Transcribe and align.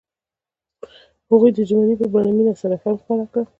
هغوی 1.29 1.51
د 1.53 1.59
ژمنې 1.69 1.95
په 2.01 2.05
بڼه 2.13 2.31
مینه 2.37 2.53
سره 2.61 2.75
ښکاره 2.81 3.01
هم 3.07 3.19
کړه. 3.31 3.43